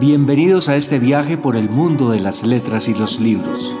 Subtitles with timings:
[0.00, 3.76] Bienvenidos a este viaje por el mundo de las letras y los libros.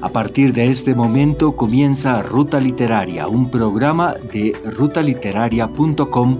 [0.00, 6.38] A partir de este momento comienza Ruta Literaria, un programa de rutaliteraria.com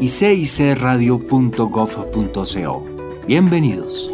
[0.00, 2.84] y cicradio.gov.co.
[3.28, 4.10] Bienvenidos.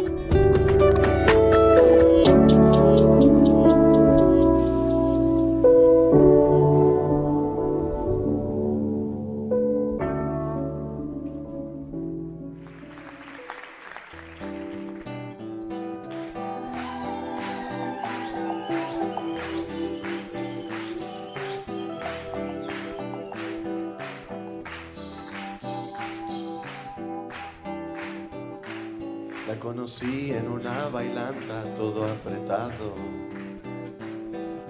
[29.55, 32.95] Conocí en una bailanta todo apretado.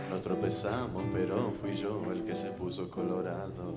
[0.09, 3.75] Nos tropezamos, pero fui yo el que se puso colorado.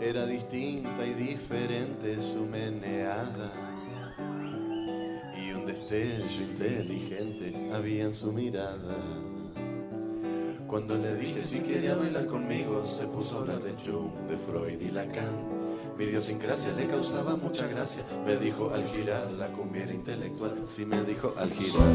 [0.00, 3.52] Era distinta y diferente su meneada.
[5.36, 8.96] Y un destello inteligente había en su mirada.
[10.68, 14.90] Cuando le dije si quería bailar conmigo, se puso a de Jung, de Freud y
[14.90, 15.63] Lacan
[15.98, 18.02] mi idiosincrasia le causaba mucha gracia.
[18.26, 20.64] Me dijo al girar la cumbiera intelectual.
[20.66, 21.88] Sí, me dijo al girar.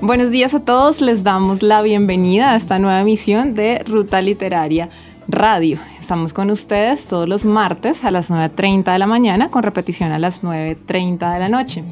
[0.00, 4.88] Buenos días a todos, les damos la bienvenida a esta nueva emisión de Ruta Literaria
[5.28, 5.78] Radio.
[5.98, 10.18] Estamos con ustedes todos los martes a las 9.30 de la mañana con repetición a
[10.18, 11.84] las 9.30 de la noche.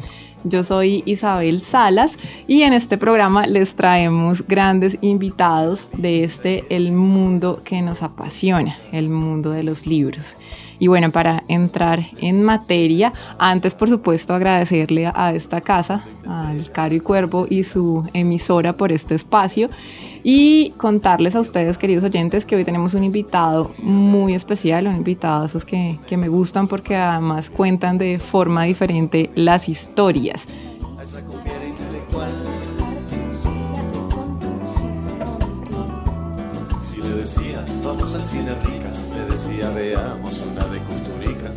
[0.47, 6.93] Yo soy Isabel Salas y en este programa les traemos grandes invitados de este el
[6.93, 10.37] mundo que nos apasiona, el mundo de los libros.
[10.85, 16.95] Y bueno, para entrar en materia, antes por supuesto agradecerle a esta casa, al Caro
[16.95, 19.71] y Cuervo y su emisora por este espacio
[20.23, 25.47] y contarles a ustedes, queridos oyentes, que hoy tenemos un invitado muy especial, un invitado
[25.47, 30.47] esos que, que me gustan porque además cuentan de forma diferente las historias.
[37.25, 38.93] Decía, vamos al cine rica,
[39.35, 41.51] decía, veamos una de Custurica.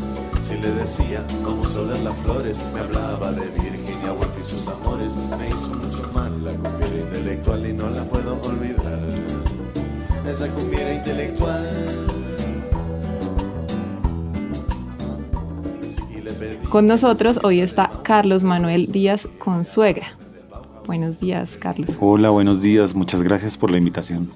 [0.44, 4.68] Si le decía, vamos a oler las flores, me hablaba de Virginia Woolf y sus
[4.68, 9.00] amores, me hizo mucho mal la cumbiera intelectual y no la puedo olvidar.
[10.28, 12.08] Esa cumbiera intelectual.
[16.72, 20.08] Con nosotros hoy está Carlos Manuel Díaz Consuegra.
[20.88, 21.96] Buenos días, Carlos.
[22.00, 22.96] Hola, buenos días.
[22.96, 24.32] Muchas gracias por la invitación.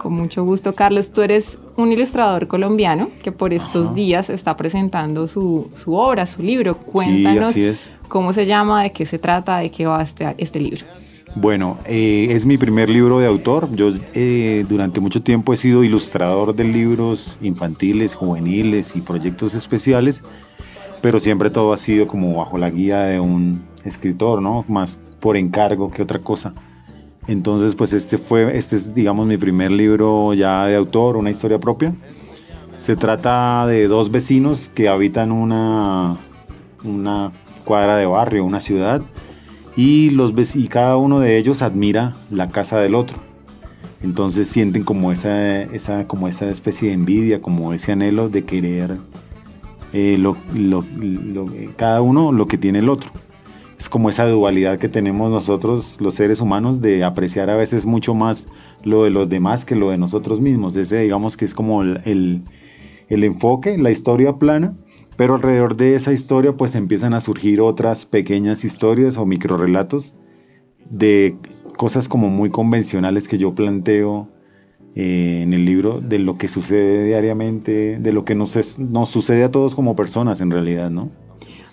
[0.00, 1.10] Con mucho gusto, Carlos.
[1.12, 6.74] Tú eres un ilustrador colombiano que por estos días está presentando su, obra, su libro.
[6.74, 7.92] Cuéntanos sí, así es.
[8.08, 10.86] cómo se llama, de qué se trata, de qué va este, este libro.
[11.34, 13.68] Bueno, eh, es mi primer libro de autor.
[13.74, 20.22] Yo eh, durante mucho tiempo he sido ilustrador de libros infantiles, juveniles y proyectos especiales,
[21.02, 24.64] pero siempre todo ha sido como bajo la guía de un escritor, ¿no?
[24.66, 26.54] Más por encargo que otra cosa.
[27.26, 31.58] Entonces, pues este fue, este es, digamos, mi primer libro ya de autor, una historia
[31.58, 31.94] propia.
[32.76, 36.16] Se trata de dos vecinos que habitan una,
[36.82, 37.30] una
[37.64, 39.02] cuadra de barrio, una ciudad,
[39.76, 43.18] y, los, y cada uno de ellos admira la casa del otro.
[44.02, 48.96] Entonces sienten como esa, esa, como esa especie de envidia, como ese anhelo de querer
[49.92, 50.36] eh, lo,
[51.76, 53.10] cada uno lo que tiene el otro
[53.80, 58.12] es como esa dualidad que tenemos nosotros los seres humanos de apreciar a veces mucho
[58.12, 58.46] más
[58.84, 60.76] lo de los demás que lo de nosotros mismos.
[60.76, 62.42] Ese digamos que es como el,
[63.08, 64.76] enfoque, la historia plana,
[65.16, 70.14] pero alrededor de esa historia pues empiezan a surgir otras pequeñas historias o microrelatos
[70.90, 71.38] de
[71.78, 74.28] cosas como muy convencionales que yo planteo
[74.94, 79.42] eh, en el libro de lo que sucede diariamente, de lo que nos, nos sucede
[79.42, 81.10] a todos como personas en realidad, ¿no?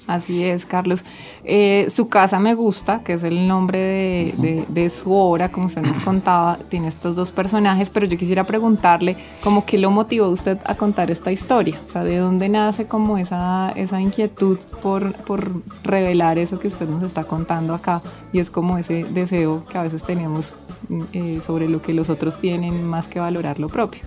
[0.07, 1.03] Así es, Carlos.
[1.44, 6.00] Eh, su casa me gusta, que es el nombre de, su obra, como usted nos
[6.00, 10.75] contaba, tiene estos dos personajes, pero yo quisiera preguntarle, ¿cómo qué lo motivó usted a
[10.75, 11.77] contar esta historia?
[11.86, 16.88] O sea, ¿de dónde nace como esa, esa inquietud por, por revelar eso que usted
[16.88, 18.01] nos está contando acá?
[18.31, 20.53] Y es como ese deseo que a veces tenemos
[20.88, 24.03] mm, eh, sobre lo que los otros tienen más que valorar lo propio.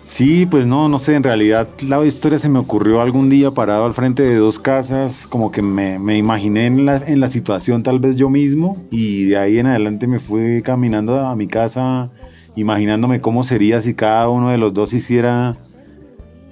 [0.00, 3.84] Sí, pues no, no sé, en realidad la historia se me ocurrió algún día parado
[3.84, 7.98] al frente de dos casas, como que me, imaginé en la, en la situación tal
[7.98, 12.10] vez yo mismo y de ahí en adelante me fui caminando a mi casa
[12.54, 15.56] imaginándome cómo sería si cada uno de los dos hiciera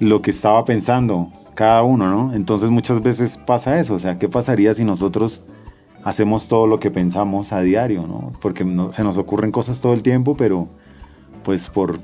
[0.00, 2.35] lo que estaba pensando, cada uno, ¿no?
[2.35, 5.43] Entonces muchas veces pasa eso, o sea, ¿qué pasaría si nosotros
[6.02, 8.32] hacemos todo lo que pensamos a diario, ¿no?
[8.40, 10.69] Porque se nos ocurren cosas todo el tiempo, pero
[11.43, 11.99] pues por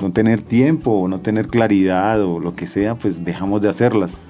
[0.00, 4.20] no tener tiempo o no tener claridad o lo que sea, pues dejamos de hacerlas.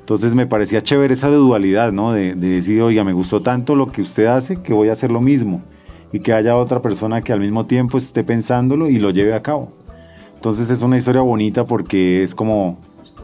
[0.00, 2.12] Entonces me parecía chévere esa dualidad, ¿no?
[2.12, 5.10] De, de, decir, oiga, me gustó tanto lo que usted hace que voy a hacer
[5.10, 5.62] lo mismo.
[6.12, 9.42] Y que haya otra persona que al mismo tiempo esté pensándolo y lo lleve a
[9.42, 9.72] cabo.
[10.34, 12.78] Entonces es una historia bonita porque es como,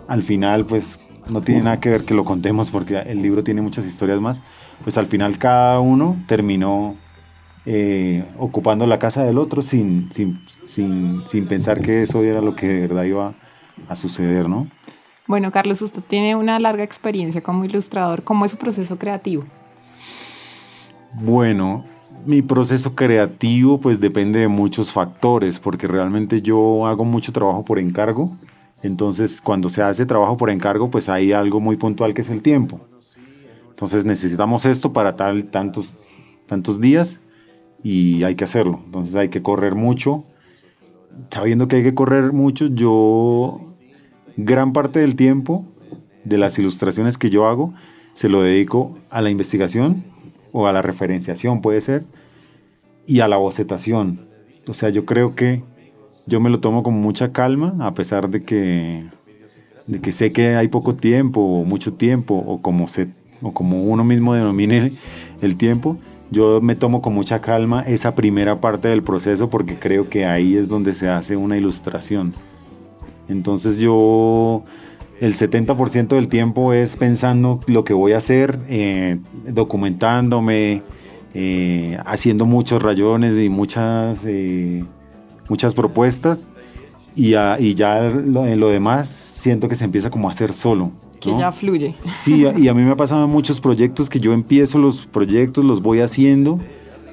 [0.06, 3.60] al final, pues no tiene nada que ver que lo contemos porque el libro tiene
[3.60, 4.42] muchas historias más.
[4.84, 6.96] Pues al final cada uno terminó
[7.66, 12.54] eh, ocupando la casa del otro sin, sin, sin, sin pensar que eso era lo
[12.54, 13.34] que de verdad iba
[13.88, 14.68] a suceder, ¿no?
[15.26, 18.24] Bueno, Carlos, usted tiene una larga experiencia como ilustrador.
[18.24, 19.44] ¿Cómo es su proceso creativo?
[21.20, 21.82] Bueno,
[22.24, 27.78] mi proceso creativo pues depende de muchos factores, porque realmente yo hago mucho trabajo por
[27.78, 28.36] encargo.
[28.82, 32.40] Entonces, cuando se hace trabajo por encargo, pues hay algo muy puntual que es el
[32.40, 32.80] tiempo.
[33.68, 35.96] Entonces necesitamos esto para tal, tantos,
[36.46, 37.20] tantos días
[37.82, 38.80] y hay que hacerlo.
[38.84, 40.24] Entonces hay que correr mucho.
[41.30, 43.60] Sabiendo que hay que correr mucho, yo
[44.36, 45.64] gran parte del tiempo
[46.24, 47.74] de las ilustraciones que yo hago
[48.12, 50.04] se lo dedico a la investigación
[50.52, 52.04] o a la referenciación, puede ser,
[53.06, 54.26] y a la bocetación.
[54.66, 55.62] O sea, yo creo que
[56.26, 59.04] yo me lo tomo con mucha calma, a pesar de que,
[59.86, 63.08] de que sé que hay poco tiempo o mucho tiempo, o como, se,
[63.40, 64.92] o como uno mismo denomine
[65.40, 65.96] el tiempo,
[66.30, 70.56] yo me tomo con mucha calma esa primera parte del proceso porque creo que ahí
[70.56, 72.34] es donde se hace una ilustración.
[73.28, 74.64] Entonces yo
[75.20, 80.82] el 70% del tiempo es pensando lo que voy a hacer, eh, documentándome,
[81.34, 84.84] eh, haciendo muchos rayones y muchas, eh,
[85.48, 86.50] muchas propuestas.
[87.14, 87.30] Y,
[87.74, 90.92] ya en lo demás siento que se empieza como a hacer solo.
[91.20, 91.94] Que ya fluye.
[92.18, 95.82] Sí, y a mí me ha pasado muchos proyectos que yo empiezo los proyectos, los
[95.82, 96.60] voy haciendo.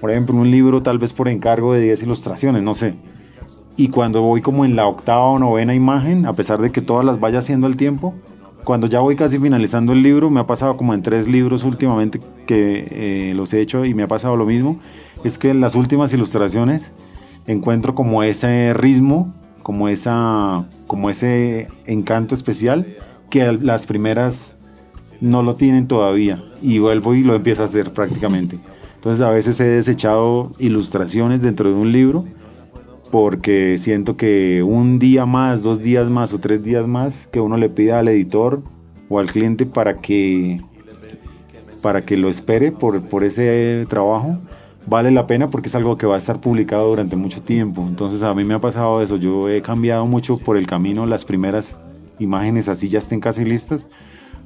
[0.01, 2.95] Por ejemplo, un libro tal vez por encargo de 10 ilustraciones, no sé
[3.77, 7.05] y cuando voy como en la octava o novena imagen, a pesar de que todas
[7.05, 8.13] las vaya haciendo al tiempo,
[8.63, 12.19] cuando ya voy casi finalizando el libro, me ha pasado como en tres libros últimamente
[12.47, 14.79] que eh, los he hecho y me ha pasado lo mismo,
[15.23, 16.93] es que en las últimas ilustraciones
[17.47, 22.87] encuentro como ese ritmo, como, esa, como ese encanto especial
[23.29, 24.55] que las primeras
[25.21, 28.59] no lo tienen todavía y vuelvo y lo empiezo a hacer prácticamente.
[28.95, 32.25] Entonces a veces he desechado ilustraciones dentro de un libro
[33.11, 37.57] porque siento que un día más, dos días más o tres días más que uno
[37.57, 38.61] le pida al editor
[39.09, 40.61] o al cliente para que
[41.81, 44.39] para que lo espere por, por ese trabajo
[44.87, 47.85] vale la pena porque es algo que va a estar publicado durante mucho tiempo.
[47.87, 51.25] Entonces a mí me ha pasado eso, yo he cambiado mucho por el camino las
[51.25, 51.77] primeras
[52.19, 53.87] imágenes así ya estén casi listas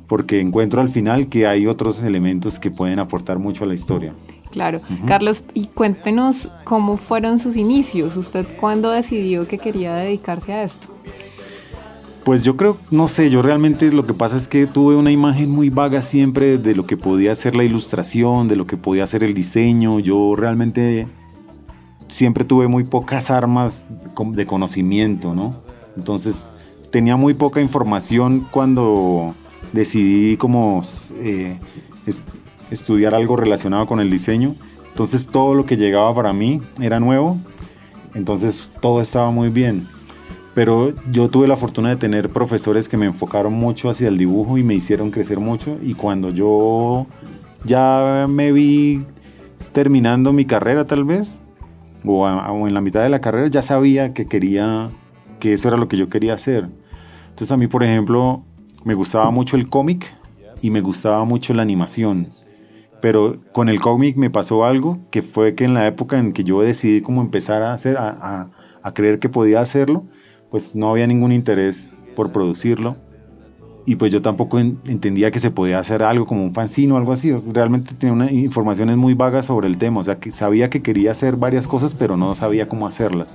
[0.10, 4.14] porque encuentro al final que hay otros elementos que pueden aportar mucho a la historia.
[4.50, 4.82] Claro.
[5.06, 8.18] Carlos, y cuéntenos cómo fueron sus inicios.
[8.18, 10.88] ¿Usted cuándo decidió que quería dedicarse a esto?
[12.24, 15.52] Pues yo creo, no sé, yo realmente lo que pasa es que tuve una imagen
[15.52, 19.24] muy vaga siempre de lo que podía ser la ilustración, de lo que podía ser
[19.24, 20.00] el diseño.
[20.00, 21.08] Yo realmente
[22.08, 23.88] siempre tuve muy pocas armas
[24.32, 25.56] de conocimiento, ¿no?
[25.96, 26.52] Entonces
[26.92, 29.34] tenía muy poca información cuando
[29.74, 30.84] decidí como
[31.16, 31.60] eh,
[32.72, 34.56] estudiar algo relacionado con el diseño.
[34.90, 37.38] Entonces todo lo que llegaba para mí era nuevo,
[38.14, 39.88] entonces todo estaba muy bien.
[40.56, 44.58] Pero yo tuve la fortuna de tener profesores que me enfocaron mucho hacia el dibujo
[44.58, 45.78] y me hicieron crecer mucho.
[45.82, 47.06] Y cuando yo
[47.64, 49.06] ya me vi
[49.72, 51.40] terminando mi carrera tal vez,
[52.04, 54.90] o, o en la mitad de la carrera, ya sabía que quería,
[55.40, 56.68] que eso era lo que yo quería hacer.
[57.40, 58.44] Entonces a mí, por ejemplo,
[58.84, 60.14] me gustaba mucho el cómic
[60.62, 62.28] y me gustaba mucho la animación.
[63.02, 66.44] Pero con el cómic me pasó algo que fue que en la época en que
[66.44, 68.50] yo decidí como empezar a hacer, a,
[68.84, 70.04] a, creer que podía hacerlo,
[70.52, 72.98] pues no había ningún interés por producirlo.
[73.86, 77.14] Y pues yo tampoco entendía que se podía hacer algo como un fanzine o algo
[77.14, 77.32] así.
[77.54, 80.02] Realmente tenía una informaciones muy vagas sobre el tema.
[80.02, 83.34] O sea, que sabía que quería hacer varias cosas, pero no sabía cómo hacerlas.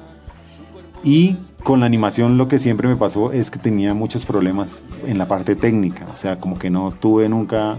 [1.05, 5.19] Y con la animación lo que siempre me pasó es que tenía muchos problemas en
[5.19, 6.09] la parte técnica.
[6.11, 7.79] O sea, como que no tuve nunca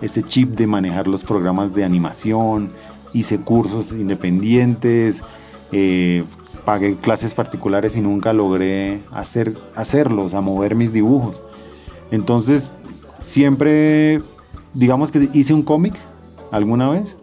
[0.00, 2.70] ese chip de manejar los programas de animación,
[3.12, 5.22] hice cursos independientes,
[5.70, 6.24] eh,
[6.64, 11.42] pagué clases particulares y nunca logré hacer, hacerlos, a mover mis dibujos.
[12.10, 12.72] Entonces,
[13.18, 14.22] siempre,
[14.72, 15.94] digamos que hice un cómic
[16.50, 17.18] alguna vez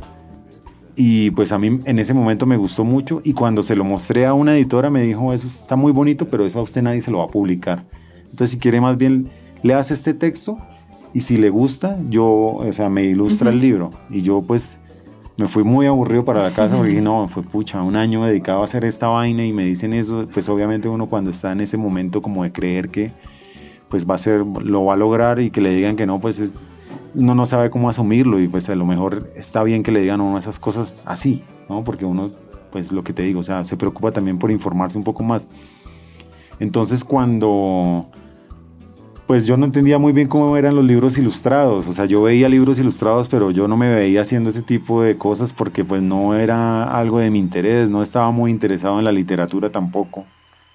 [1.02, 4.26] y pues a mí en ese momento me gustó mucho y cuando se lo mostré
[4.26, 7.10] a una editora me dijo, eso está muy bonito, pero eso a usted nadie se
[7.10, 7.86] lo va a publicar.
[8.24, 9.30] Entonces, si quiere más bien,
[9.64, 10.60] le hace este texto
[11.14, 13.92] y si le gusta, yo, o sea, me ilustra el libro.
[14.10, 14.82] Y yo pues,
[15.38, 18.60] me fui muy aburrido para la casa porque dije, no, fue pucha, un año dedicado
[18.60, 21.78] a hacer esta vaina y me dicen eso, pues obviamente uno cuando está en ese
[21.78, 23.14] momento como de creer que
[23.88, 26.40] pues va a ser, lo va a lograr y que le digan que no, pues
[26.40, 26.66] es,
[27.14, 30.22] uno no sabe cómo asumirlo y pues a lo mejor está bien que le digan
[30.22, 31.84] a uno esas cosas así, ¿no?
[31.84, 32.32] Porque uno,
[32.72, 35.48] pues lo que te digo, o sea, se preocupa también por informarse un poco más.
[36.60, 38.08] Entonces cuando,
[39.28, 42.50] pues yo no entendía muy bien cómo eran los libros ilustrados, o sea, yo veía
[42.50, 46.36] libros ilustrados, pero yo no me veía haciendo ese tipo de cosas porque pues no
[46.36, 50.26] era algo de mi interés, no estaba muy interesado en la literatura tampoco.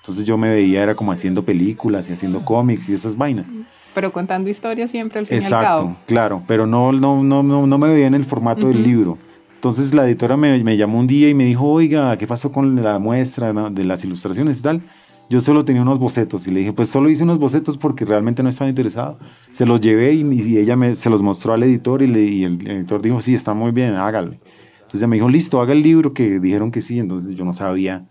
[0.00, 3.50] Entonces yo me veía, era como haciendo películas y haciendo cómics y esas vainas.
[3.94, 5.96] Pero contando historias siempre al fin Exacto, y al cabo.
[6.06, 9.16] claro, pero no, no, no, no, no me veía en el formato del libro.
[9.54, 12.82] Entonces la editora me, me, llamó un día y me dijo, oiga, ¿qué pasó con
[12.82, 14.82] la muestra de las ilustraciones y tal?
[15.30, 18.42] Yo solo tenía unos bocetos y le dije, pues solo hice unos bocetos porque realmente
[18.42, 19.18] no estaba interesado.
[19.52, 22.44] Se los llevé y, y ella me, se los mostró al editor y, le, y
[22.44, 24.38] el editor dijo, sí, está muy bien, hágale.
[24.74, 27.54] Entonces ella me dijo, listo, haga el libro, que dijeron que sí, entonces yo no
[27.54, 28.04] sabía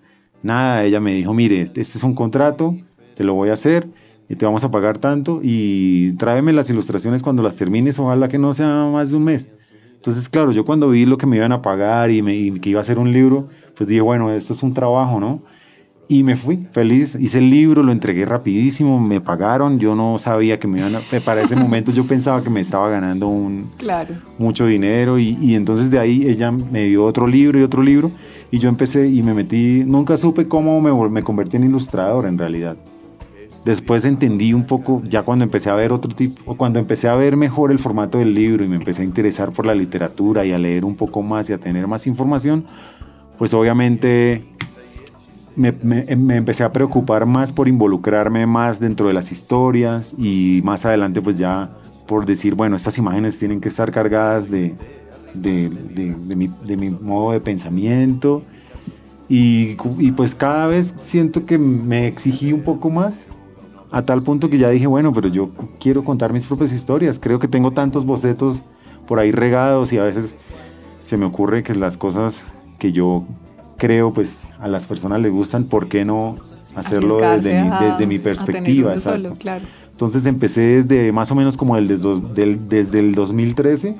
[0.43, 2.77] Nada, ella me dijo, mire, este es un contrato,
[3.15, 3.87] te lo voy a hacer
[4.33, 8.39] y te vamos a pagar tanto y tráeme las ilustraciones cuando las termines, ojalá que
[8.39, 9.47] no sea más de un mes.
[9.95, 12.71] Entonces, claro, yo cuando vi lo que me iban a pagar y, me, y que
[12.71, 13.47] iba a ser un libro,
[13.77, 15.43] pues dije, bueno, esto es un trabajo, ¿no?
[16.09, 20.57] Y me fui feliz, hice el libro, lo entregué rapidísimo, me pagaron, yo no sabía
[20.59, 21.01] que me iban a...
[21.23, 24.15] Para ese momento yo pensaba que me estaba ganando un, claro.
[24.39, 28.11] mucho dinero y, y entonces de ahí ella me dio otro libro y otro libro
[28.49, 32.37] y yo empecé y me metí, nunca supe cómo me, me convertí en ilustrador en
[32.37, 32.77] realidad.
[33.65, 37.37] Después entendí un poco, ya cuando empecé a ver otro tipo, cuando empecé a ver
[37.37, 40.57] mejor el formato del libro y me empecé a interesar por la literatura y a
[40.57, 42.65] leer un poco más y a tener más información,
[43.37, 44.45] pues obviamente
[45.55, 45.73] me,
[46.09, 51.37] empecé a preocupar más por involucrarme más dentro de las historias y más adelante pues
[51.37, 51.69] ya
[52.07, 54.75] por decir, bueno, estas imágenes tienen que estar cargadas de,
[55.33, 55.69] de,
[56.77, 58.43] mi, modo de pensamiento
[59.29, 59.75] y,
[60.15, 63.29] pues cada vez siento que me exigí un poco más
[63.93, 67.37] a tal punto que ya dije, bueno, pero yo quiero contar mis propias historias, creo
[67.37, 68.63] que tengo tantos bocetos
[69.07, 70.35] por ahí regados y a veces
[71.03, 73.23] se me ocurre que las cosas que yo
[73.77, 76.37] creo pues a las personas les gustan, ¿por qué no
[76.73, 78.97] hacerlo desde mi, desde mi perspectiva?
[78.97, 79.63] Solo, claro.
[79.91, 83.95] Entonces empecé desde más o menos como el desde, del, desde el 2013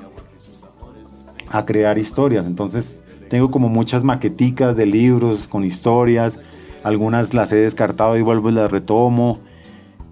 [1.50, 2.46] a crear historias.
[2.46, 2.98] Entonces
[3.28, 6.40] tengo como muchas maqueticas de libros con historias,
[6.82, 9.38] algunas las he descartado y vuelvo y las retomo.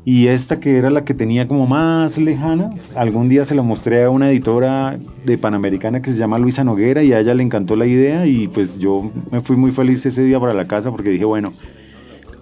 [0.04, 4.02] Y esta que era la que tenía como más lejana, algún día se la mostré
[4.02, 7.76] a una editora de Panamericana que se llama Luisa Noguera y a ella le encantó
[7.76, 11.10] la idea y pues yo me fui muy feliz ese día para la casa porque
[11.10, 11.52] dije, bueno,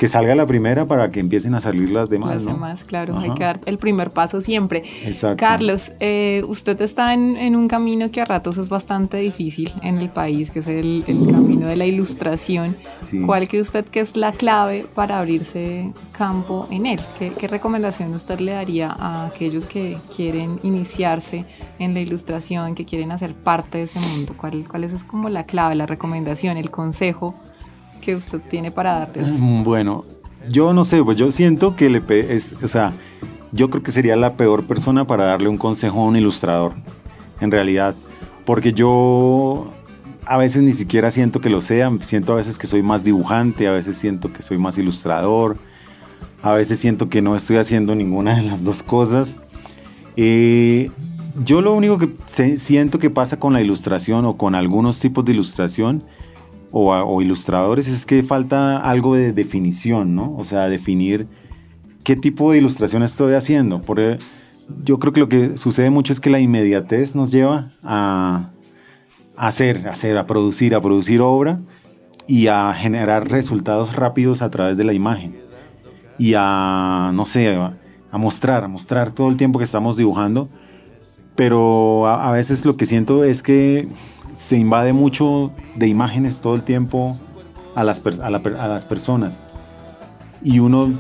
[0.01, 2.37] que salga la primera para que empiecen a salir las demás.
[2.37, 2.53] Las ¿no?
[2.55, 3.25] demás, claro, Ajá.
[3.25, 4.83] hay que dar el primer paso siempre.
[5.05, 5.37] Exacto.
[5.37, 9.99] Carlos, eh, usted está en, en, un camino que a ratos es bastante difícil en
[9.99, 12.75] el país, que es el, el camino de la ilustración.
[12.97, 13.21] Sí.
[13.27, 17.01] ¿Cuál cree usted que es la clave para abrirse campo en él?
[17.19, 21.45] ¿Qué, ¿Qué, recomendación usted le daría a aquellos que quieren iniciarse
[21.79, 24.33] en la ilustración, que quieren hacer parte de ese mundo?
[24.35, 27.35] ¿Cuál, cuál es como la clave, la recomendación, el consejo?
[28.01, 29.39] Que usted tiene para darles?
[29.39, 30.05] Bueno,
[30.49, 32.93] yo no sé, pues yo siento que le es, o sea,
[33.53, 36.73] yo creo que sería la peor persona para darle un consejo a un ilustrador,
[37.41, 37.95] en realidad,
[38.45, 39.73] porque yo
[40.25, 43.67] a veces ni siquiera siento que lo sea, siento a veces que soy más dibujante,
[43.67, 45.57] a veces siento que soy más ilustrador,
[46.43, 49.39] a veces siento que no estoy haciendo ninguna de las dos cosas.
[50.17, 50.91] Eh,
[51.45, 55.33] yo lo único que siento que pasa con la ilustración o con algunos tipos de
[55.33, 56.03] ilustración
[56.73, 60.37] o, ilustradores es que falta algo de definición, ¿no?
[60.37, 61.27] O sea, definir
[62.05, 63.83] qué tipo de ilustración estoy haciendo.
[63.83, 64.19] Porque
[64.85, 68.51] yo creo que lo que sucede mucho es que la inmediatez nos lleva a,
[69.37, 71.61] hacer, a hacer, a producir, a producir obra
[72.29, 75.41] y a generar resultados rápidos a través de la imagen.
[76.19, 80.49] Y a, no sé, a, mostrar, a mostrar todo el tiempo que estamos dibujando.
[81.35, 83.89] Pero a veces lo que siento es que
[84.33, 87.19] se invade mucho de imágenes todo el tiempo
[87.75, 88.01] a las,
[88.85, 89.43] personas.
[90.43, 90.93] Y uno,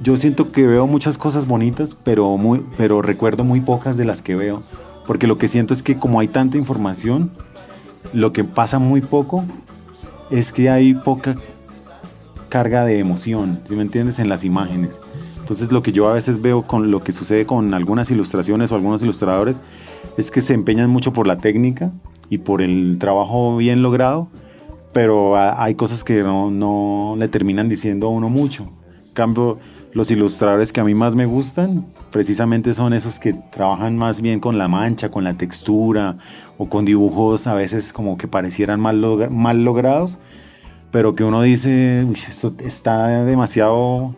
[0.00, 4.22] yo siento que veo muchas cosas bonitas, pero, muy, pero recuerdo muy pocas de las
[4.22, 4.62] que veo.
[5.06, 7.30] Porque lo que siento es que como hay tanta información,
[8.12, 9.44] lo que pasa muy poco
[10.30, 11.36] es que hay poca
[12.48, 14.18] carga de emoción, ¿sí me entiendes?
[14.18, 15.00] En las imágenes.
[15.38, 18.74] Entonces lo que yo a veces veo con lo que sucede con algunas ilustraciones o
[18.74, 19.60] algunos ilustradores
[20.16, 21.92] es que se empeñan mucho por la técnica
[22.30, 24.28] y por el trabajo bien logrado,
[24.92, 28.70] pero hay cosas que no, no le terminan diciendo a uno mucho.
[29.08, 29.58] En cambio,
[29.92, 34.40] los ilustradores que a mí más me gustan precisamente son esos que trabajan más bien
[34.40, 36.18] con la mancha, con la textura
[36.58, 40.18] o con dibujos a veces como que parecieran mal, mal logrados,
[40.90, 44.14] pero que uno dice, uy, esto está demasiado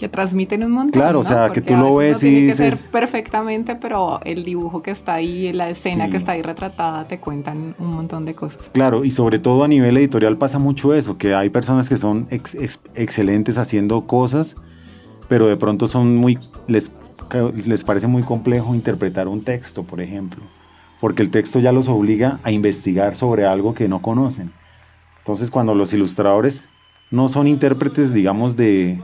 [0.00, 0.98] que transmiten un montón.
[0.98, 2.70] Claro, o sea, que tú lo ves y dices...
[2.70, 7.06] que ser perfectamente, pero el dibujo que está ahí, la escena que está ahí retratada,
[7.06, 8.70] te cuentan un montón de cosas.
[8.72, 12.26] Claro, y sobre todo a nivel editorial pasa mucho eso, que hay personas que son
[12.30, 14.56] excelentes haciendo cosas,
[15.28, 16.38] pero de pronto son muy...
[16.66, 16.90] Les,
[17.66, 20.42] les parece muy complejo interpretar un texto, por ejemplo,
[20.98, 24.50] porque el texto ya los obliga a investigar sobre algo que no conocen.
[25.18, 26.70] Entonces, cuando los ilustradores
[27.10, 28.98] no son intérpretes, digamos, de,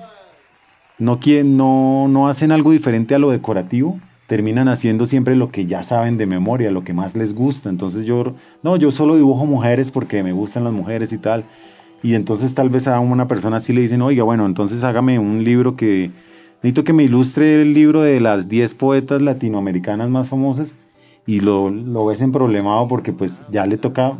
[0.98, 5.82] no, no, no hacen algo diferente a lo decorativo, terminan haciendo siempre lo que ya
[5.82, 7.68] saben de memoria, lo que más les gusta.
[7.68, 11.44] Entonces yo, no, yo solo dibujo mujeres porque me gustan las mujeres y tal.
[12.02, 15.44] Y entonces tal vez a una persona así le dicen, oiga, bueno, entonces hágame un
[15.44, 16.10] libro que,
[16.56, 20.74] necesito que me ilustre el libro de las 10 poetas latinoamericanas más famosas.
[21.26, 24.16] Y lo, lo ves en problemado porque pues ya le toca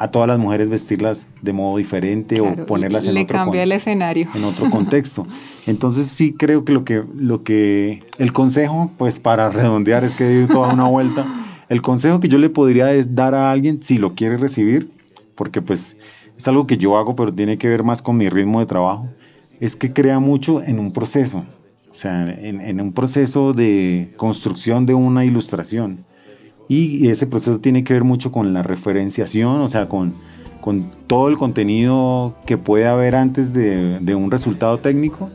[0.00, 4.28] a todas las mujeres vestirlas de modo diferente o ponerlas en otro cambia el escenario.
[4.34, 5.26] en otro contexto.
[5.66, 10.26] Entonces sí creo que lo que lo que el consejo, pues para redondear es que
[10.26, 11.26] dio toda una vuelta,
[11.68, 14.90] el consejo que yo le podría dar a alguien si lo quiere recibir,
[15.34, 15.98] porque pues
[16.34, 19.06] es algo que yo hago, pero tiene que ver más con mi ritmo de trabajo,
[19.60, 21.44] es que crea mucho en un proceso,
[21.90, 26.06] o sea, en, en un proceso de construcción de una ilustración
[26.70, 30.14] y ese proceso tiene que ver mucho con la referenciación, o sea, con,
[30.60, 35.30] con todo el contenido que puede haber antes de, de un resultado técnico.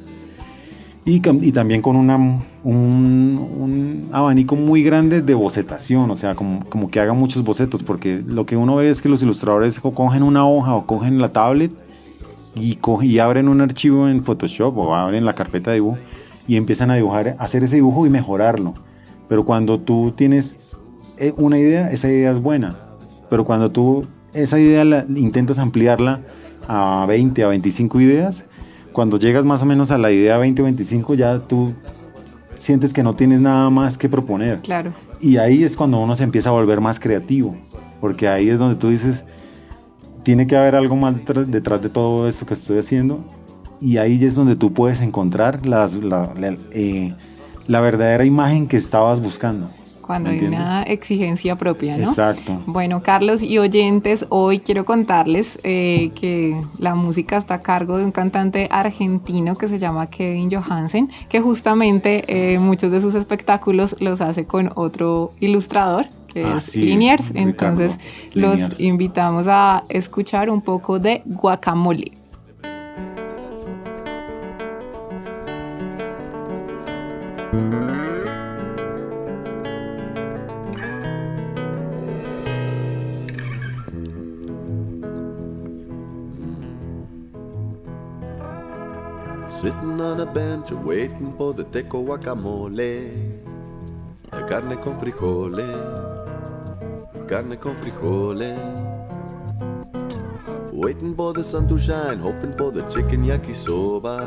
[1.04, 6.64] Y, y también con una, un, un, abanico muy grande de bocetación, o sea, como,
[6.70, 10.24] como que haga muchos bocetos, porque lo que uno ve es que los ilustradores cogen
[10.24, 11.72] una hoja o cogen la tablet
[12.56, 15.98] y, y abren un archivo en Photoshop o abren la carpeta de dibujo
[16.48, 18.74] y empiezan a dibujar, hacer ese dibujo y mejorarlo.
[19.28, 20.76] Pero cuando tú tienes
[21.38, 22.78] una idea, esa idea es buena,
[23.30, 24.06] pero cuando tú
[24.36, 26.22] esa idea la, intentas ampliarla
[26.68, 28.46] a 20, a 25 ideas,
[28.92, 31.74] cuando llegas más o menos a la idea 20 o 25 ya tú
[32.54, 34.62] sientes que no tienes nada más que proponer.
[34.62, 34.94] Claro.
[35.20, 37.56] Y ahí es cuando uno se empieza a volver más creativo,
[38.02, 39.26] porque ahí es donde tú dices,
[40.24, 43.24] tiene que haber algo más detrás, de todo esto que estoy haciendo,
[43.80, 46.34] y ahí es donde tú puedes encontrar las, la,
[46.72, 47.14] eh,
[47.68, 49.70] la verdadera imagen que estabas buscando
[50.06, 52.04] cuando hay una exigencia propia, ¿no?
[52.04, 52.62] Exacto.
[52.68, 58.06] Bueno, Carlos y oyentes, hoy quiero contarles eh, que la música está a cargo de
[58.06, 63.96] un cantante argentino que se llama Kevin Johansen, que justamente eh, muchos de sus espectáculos
[64.00, 67.32] los hace con otro ilustrador, que ah, es Liniers.
[67.34, 67.98] Entonces,
[68.34, 72.12] los invitamos a escuchar un poco de Guacamole.
[89.48, 93.12] Sitting on a bench waiting for the teco guacamole.
[94.48, 95.66] Carne con frijoles,
[97.28, 98.58] carne con frijoles.
[100.74, 104.18] Waiting for the sun to shine, hoping for the chicken yakisoba.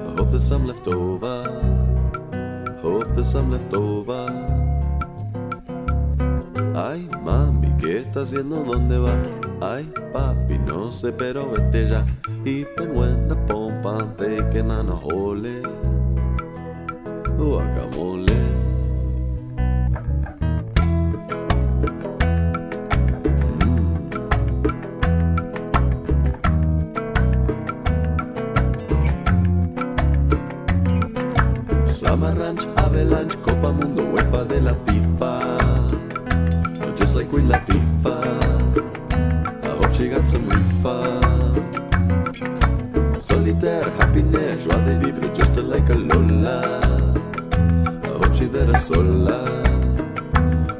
[0.00, 1.44] I hope there's some left over.
[2.82, 4.28] Hope there's some left over.
[6.74, 8.64] Ay, mami, ¿qué está haciendo?
[8.64, 9.14] ¿Dónde va?
[9.60, 12.04] Ay, papi, no sé, pero vete ya.
[12.44, 12.64] Y
[15.02, 15.62] jole.
[17.36, 18.40] Guacamole.
[23.60, 23.94] Mm.
[31.86, 34.94] Summer Ranch, Avalanche, Copa Mundo, UEFA de la FIFA.
[37.34, 38.24] Queen Latifah.
[39.96, 40.48] she got some
[43.54, 46.80] Solitaire, happiness, joie de vivre, just like a Lola.
[48.02, 49.46] I hope she there sola.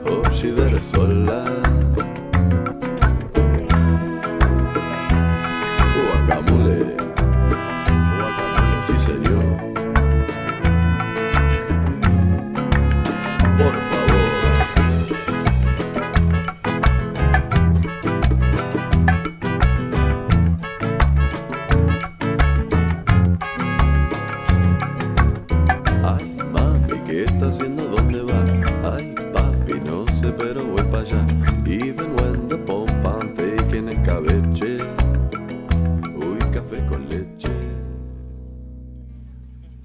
[0.04, 1.63] Hope she there sola.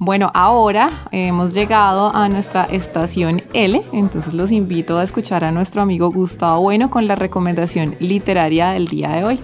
[0.10, 5.84] Bueno, ahora hemos llegado a nuestra estación L, entonces los invito a escuchar a nuestro
[5.84, 9.40] amigo Gustavo Bueno con la recomendación literaria del día de hoy.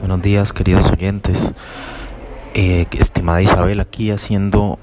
[0.00, 1.54] Buenos días, queridos oyentes.
[2.54, 4.80] Eh, estimada Isabel, aquí haciendo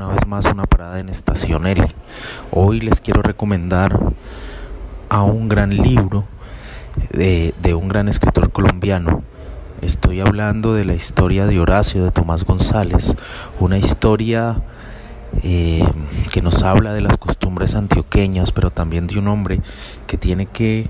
[0.00, 1.64] una vez más una parada en Estación.
[2.52, 3.98] Hoy les quiero recomendar
[5.10, 6.24] a un gran libro
[7.10, 9.22] de, de un gran escritor colombiano
[9.82, 13.14] Estoy hablando de la historia de Horacio de Tomás González,
[13.60, 14.62] una historia
[15.42, 15.86] eh,
[16.32, 19.60] que nos habla de las costumbres antioqueñas, pero también de un hombre
[20.06, 20.88] que tiene que,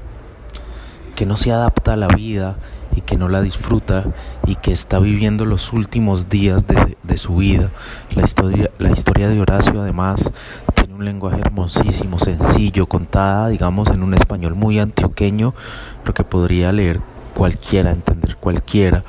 [1.21, 2.57] que no se adapta a la vida
[2.97, 4.07] y que no la disfruta
[4.47, 7.73] y que está viviendo los últimos días de, de su vida.
[8.15, 10.33] La historia, la historia de Horacio además
[10.75, 15.53] tiene un lenguaje hermosísimo, sencillo, contada, digamos, en un español muy antioqueño,
[16.01, 17.03] pero que podría leer
[17.35, 19.05] cualquiera, entender cualquiera.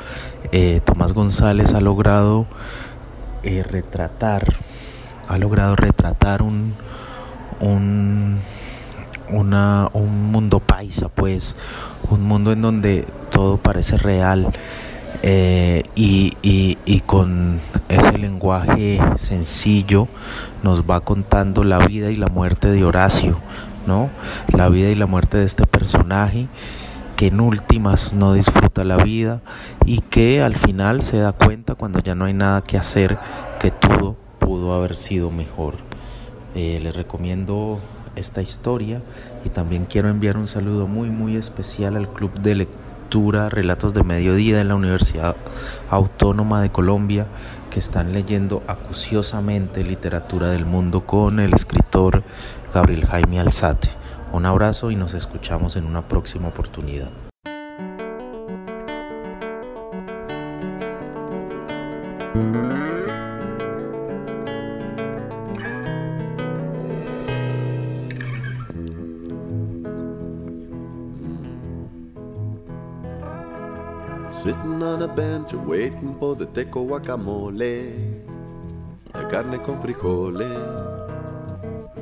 [0.51, 2.45] Eh, Tomás González ha logrado
[3.43, 4.57] eh, retratar,
[5.29, 6.73] ha logrado retratar un,
[7.61, 8.41] un,
[9.31, 11.55] una, un mundo paisa, pues,
[12.09, 14.51] un mundo en donde todo parece real.
[15.23, 20.07] Eh, y, y, y, con ese lenguaje sencillo
[20.63, 23.37] nos va contando la vida y la muerte de Horacio,
[23.85, 24.09] ¿no?
[24.47, 26.47] La vida y la muerte de este personaje
[27.21, 29.41] que en últimas no disfruta la vida
[29.85, 33.19] y que al final se da cuenta cuando ya no hay nada que hacer
[33.59, 35.75] que todo pudo haber sido mejor.
[36.55, 37.79] Eh, les recomiendo
[38.15, 39.01] esta historia
[39.45, 44.03] y también quiero enviar un saludo muy muy especial al Club de Lectura Relatos de
[44.03, 45.35] Mediodía de la Universidad
[45.89, 47.27] Autónoma de Colombia
[47.69, 52.23] que están leyendo acuciosamente literatura del mundo con el escritor
[52.73, 53.89] Gabriel Jaime Alzate.
[54.31, 57.09] Un abrazo y nos escuchamos en una próxima oportunidad.
[74.91, 77.93] On a bench waiting for the teco guacamole.
[79.29, 80.57] Carne con frijoles,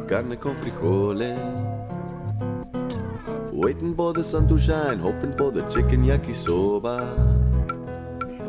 [0.08, 1.38] carne con frijoles.
[3.54, 6.96] Waiting for the sun to shine, hoping for the chicken yakisoba.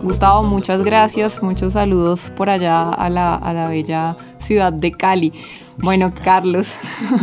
[0.03, 5.35] Gustavo, muchas gracias, muchos saludos por allá a la, a la bella ciudad de Cali.
[5.77, 6.77] Bueno, Carlos,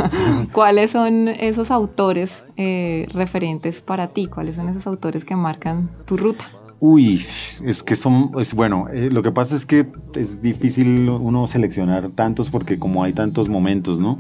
[0.52, 4.28] ¿cuáles son esos autores eh, referentes para ti?
[4.28, 6.46] ¿Cuáles son esos autores que marcan tu ruta?
[6.80, 11.48] Uy, es que son, es, bueno, eh, lo que pasa es que es difícil uno
[11.48, 14.18] seleccionar tantos porque como hay tantos momentos, ¿no?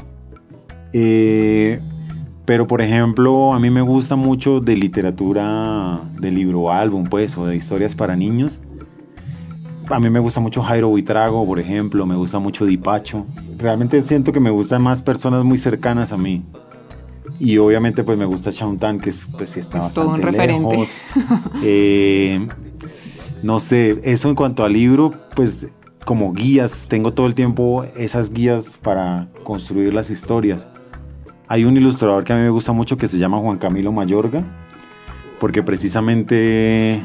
[0.91, 1.79] Eh,
[2.45, 7.45] pero por ejemplo, a mí me gusta mucho de literatura de libro álbum, pues, o
[7.45, 8.61] de historias para niños.
[9.89, 13.25] A mí me gusta mucho Jairo Buitrago, por ejemplo, me gusta mucho Dipacho.
[13.59, 16.43] Realmente siento que me gustan más personas muy cercanas a mí.
[17.39, 20.87] Y obviamente pues me gusta Tan, que es, pues está es todo un referente.
[21.63, 22.47] Eh,
[23.43, 25.67] no sé, eso en cuanto al libro, pues
[26.05, 30.67] como guías, tengo todo el tiempo esas guías para construir las historias.
[31.47, 34.43] Hay un ilustrador que a mí me gusta mucho que se llama Juan Camilo Mayorga,
[35.39, 37.01] porque precisamente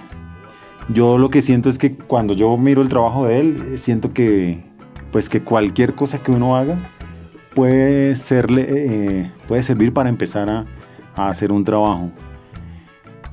[0.88, 4.62] yo lo que siento es que cuando yo miro el trabajo de él, siento que
[5.10, 6.78] pues que cualquier cosa que uno haga
[7.54, 10.66] puede serle eh, puede servir para empezar a,
[11.14, 12.10] a hacer un trabajo.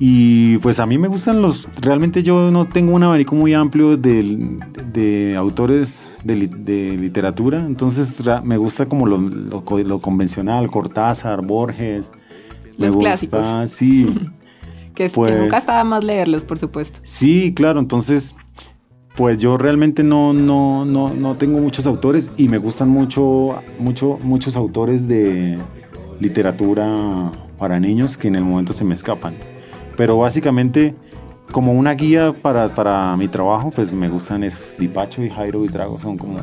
[0.02, 3.98] Y pues a mí me gustan los, realmente yo no tengo un abanico muy amplio
[3.98, 4.58] de,
[4.94, 12.12] de autores de, de, literatura, entonces me gusta como lo, lo, convencional, Cortázar, Borges.
[12.78, 13.70] Los clásicos.
[13.70, 14.06] Sí.
[14.94, 17.00] que, que pues nunca está más leerlos, por supuesto.
[17.02, 18.34] Sí, claro, entonces
[19.16, 24.18] pues yo realmente no, no, no, no tengo muchos autores y me gustan mucho, mucho,
[24.22, 25.58] muchos autores de
[26.20, 29.34] literatura para niños que en el momento se me escapan.
[29.96, 30.94] Pero básicamente,
[31.52, 34.76] como una guía para, mi trabajo, pues me gustan esos.
[34.78, 36.38] Dipacho y Jairo y Trago son como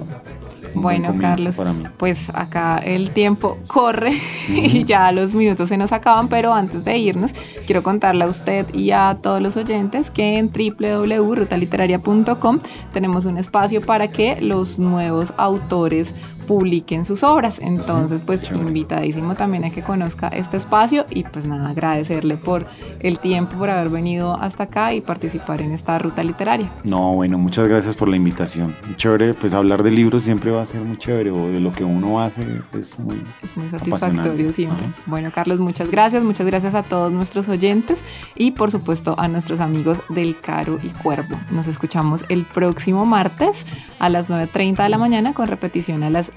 [0.81, 1.59] bueno, Carlos,
[1.97, 4.13] pues acá el tiempo corre
[4.49, 7.33] y ya los minutos se nos acaban, pero antes de irnos,
[7.65, 12.59] quiero contarle a usted y a todos los oyentes que en www.rutaliteraria.com
[12.93, 16.13] tenemos un espacio para que los nuevos autores
[16.47, 17.59] publiquen sus obras.
[17.59, 22.65] Entonces, pues invitadísimo también a que conozca este espacio y pues nada, agradecerle por
[23.01, 26.71] el tiempo, por haber venido hasta acá y participar en esta ruta literaria.
[26.83, 28.75] No, bueno, muchas gracias por la invitación.
[28.95, 31.83] chévere, pues hablar de libros siempre va a ser muy chévere o de lo que
[31.83, 34.87] uno hace es muy, es muy satisfactorio siempre.
[35.05, 38.03] Bueno, Carlos, muchas gracias, muchas gracias a todos nuestros oyentes
[38.35, 41.37] y por supuesto a nuestros amigos del Caro y Cuervo.
[41.51, 43.65] Nos escuchamos el próximo martes
[43.99, 46.36] a las 9.30 de la mañana con repetición a las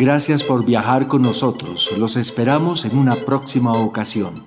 [0.00, 1.90] Gracias por viajar con nosotros.
[1.98, 4.44] Los esperamos en una próxima ocasión.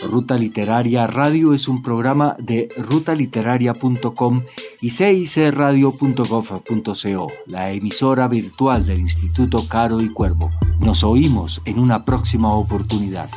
[0.00, 4.42] Ruta Literaria Radio es un programa de rutaliteraria.com
[4.80, 10.50] y cicradio.gov.co, la emisora virtual del Instituto Caro y Cuervo.
[10.80, 13.30] Nos oímos en una próxima oportunidad.